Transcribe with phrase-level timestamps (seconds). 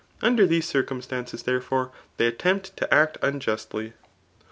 [0.23, 3.93] ]Under these circumstances, therefore, tliejfr attempt [to act unjustly.